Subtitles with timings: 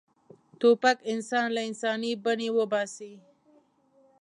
[0.59, 3.13] توپک انسان له انساني بڼې وباسي.